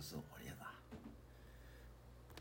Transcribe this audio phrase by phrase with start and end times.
[0.00, 0.39] 的生活。